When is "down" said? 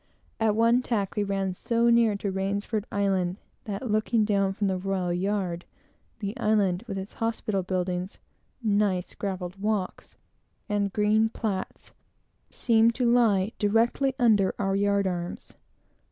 4.25-4.51